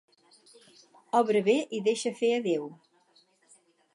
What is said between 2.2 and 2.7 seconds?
fer a Déu.